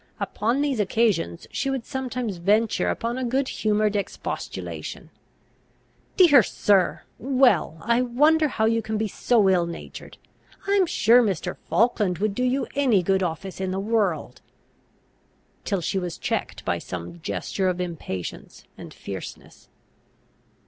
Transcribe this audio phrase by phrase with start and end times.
[0.19, 5.11] Upon these occasions she would sometimes venture upon a good humoured expostulation:
[6.17, 7.03] "Dear sir!
[7.19, 10.17] well, I wonder how you can be so ill natured!
[10.67, 11.55] I am sure Mr.
[11.69, 14.41] Falkland would do you any good office in the world:"
[15.65, 19.69] till she was checked by some gesture of impatience and fierceness.